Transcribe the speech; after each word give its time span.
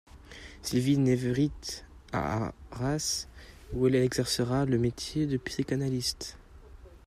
Sylvie 0.63 0.97
Nèvevit 0.97 1.83
à 2.11 2.53
Arras, 2.71 3.27
où 3.71 3.85
elle 3.85 3.93
exercera 3.97 4.65
le 4.65 4.79
métier 4.79 5.27
de 5.27 5.37
psychanalyste. 5.37 6.37